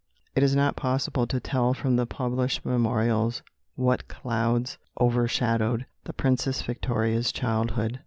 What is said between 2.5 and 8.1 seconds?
memorials what clouds overshadowed the Princess Victoria's childhood.